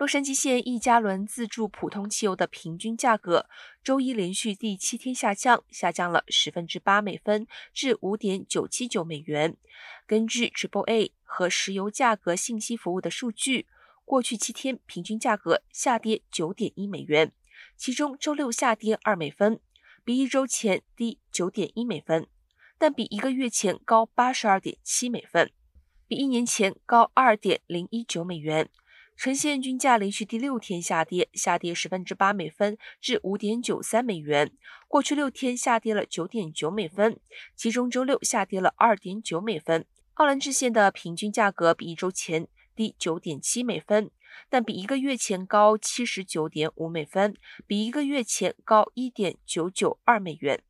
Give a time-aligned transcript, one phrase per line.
[0.00, 3.50] 洛杉矶县一加仑自助普通汽油的平均价格
[3.84, 9.58] 周一连续第七天下降，下降了十分之八美分，至五点九七九美元。
[10.06, 13.66] 根据 Triple A 和石油价格信息服务的数据，
[14.06, 17.34] 过去七天平均价格下跌九点一美元，
[17.76, 19.60] 其中周六下跌二美分，
[20.02, 22.26] 比一周前低九点一美分，
[22.78, 25.52] 但比一个月前高八十二点七美分，
[26.08, 28.70] 比一年前高二点零一九美元。
[29.22, 34.50] 橙线均价连续第六天下跌，下跌十分之八美分至五点九三美元。
[34.88, 37.20] 过去六天下跌了九点九美分，
[37.54, 39.84] 其中周六下跌了二点九美分。
[40.14, 44.10] 奥兰治县的平均价格比一周前低九点七美分，
[44.48, 50.62] 但比一个月前高七十九点五美分，比一个月前高一点九九二美元。